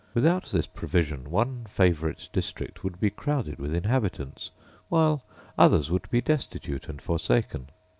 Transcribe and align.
Without 0.15 0.45
this 0.47 0.65
provision 0.65 1.29
one 1.29 1.63
favourite 1.65 2.27
district 2.33 2.83
would 2.83 2.99
be 2.99 3.11
crowded 3.11 3.59
with 3.59 3.75
inhabitants, 3.75 4.49
while 4.89 5.23
others 5.59 5.91
would 5.91 6.09
be 6.09 6.21
destitute 6.21 6.89
and 6.89 6.99
forsaken. 6.99 7.67